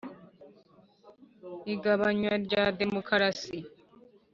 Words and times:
igabanywa 1.73 2.33
rya 2.45 2.63
demokarasi. 2.79 3.57